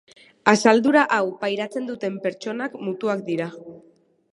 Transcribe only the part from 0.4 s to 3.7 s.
Asaldura hau pairatzen duten pertsonak mutuak dira.